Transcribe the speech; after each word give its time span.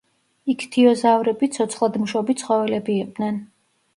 იქთიოზავრები 0.53 1.49
ცოცხლადმშობი 1.57 2.37
ცხოველები 2.41 2.95
იყვნენ. 3.05 3.37